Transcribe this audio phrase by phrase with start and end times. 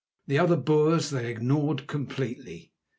[0.25, 2.71] The other Boers they ignored completely.